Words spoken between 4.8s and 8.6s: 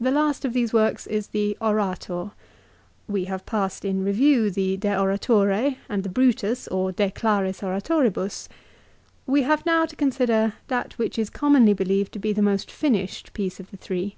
Oratore." and the" Brutus" or" De Claris Oratoribus."